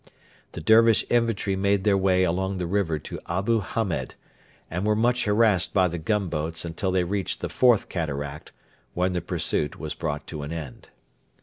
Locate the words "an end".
10.41-10.89